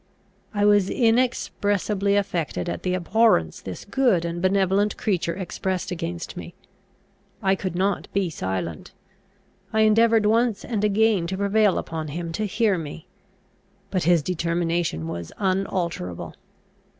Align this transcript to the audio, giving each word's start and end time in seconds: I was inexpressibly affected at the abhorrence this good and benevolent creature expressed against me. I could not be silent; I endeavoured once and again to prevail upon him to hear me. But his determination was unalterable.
I 0.51 0.65
was 0.65 0.89
inexpressibly 0.89 2.15
affected 2.15 2.67
at 2.67 2.81
the 2.81 2.95
abhorrence 2.95 3.61
this 3.61 3.85
good 3.85 4.25
and 4.25 4.41
benevolent 4.41 4.97
creature 4.97 5.35
expressed 5.35 5.91
against 5.91 6.35
me. 6.35 6.55
I 7.43 7.53
could 7.53 7.75
not 7.75 8.07
be 8.11 8.31
silent; 8.31 8.93
I 9.71 9.81
endeavoured 9.81 10.25
once 10.25 10.65
and 10.65 10.83
again 10.83 11.27
to 11.27 11.37
prevail 11.37 11.77
upon 11.77 12.07
him 12.07 12.31
to 12.31 12.47
hear 12.47 12.79
me. 12.79 13.05
But 13.91 14.05
his 14.05 14.23
determination 14.23 15.07
was 15.07 15.31
unalterable. 15.37 16.33